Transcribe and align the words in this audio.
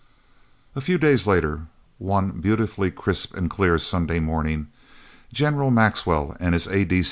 A 0.75 0.81
few 0.81 0.97
days 0.97 1.27
later, 1.27 1.67
one 1.99 2.31
beautifully 2.41 2.89
crisp 2.89 3.35
and 3.37 3.51
clear 3.51 3.77
Sunday 3.77 4.19
morning, 4.19 4.65
General 5.31 5.69
Maxwell 5.69 6.35
and 6.39 6.55
his 6.55 6.65
A. 6.69 6.87